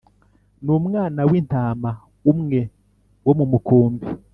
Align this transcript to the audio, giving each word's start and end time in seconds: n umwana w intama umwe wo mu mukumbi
n 0.65 0.67
umwana 0.77 1.21
w 1.29 1.31
intama 1.39 1.91
umwe 2.31 2.59
wo 3.25 3.33
mu 3.39 3.45
mukumbi 3.51 4.05